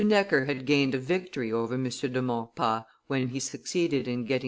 Necker 0.03 0.45
had 0.45 0.65
gained 0.65 0.95
a 0.95 0.97
victory 0.97 1.51
over 1.51 1.75
M. 1.75 1.83
de 1.87 2.21
Maurepas 2.23 2.85
when 3.05 3.27
he 3.27 3.39
succeeded 3.39 4.07
in 4.07 4.25
getting 4.25 4.37
M. 4.39 4.39